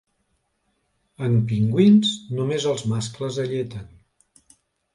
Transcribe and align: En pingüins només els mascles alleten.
En 1.27 1.35
pingüins 1.51 2.15
només 2.39 2.67
els 2.73 2.87
mascles 2.95 3.41
alleten. 3.47 3.87